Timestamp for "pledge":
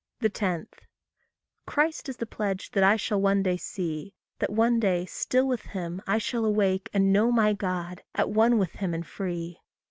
2.25-2.71